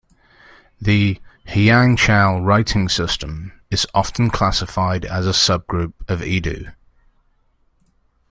[0.81, 6.73] The "hyangchal" writing system is often classified as a subgroup of Idu.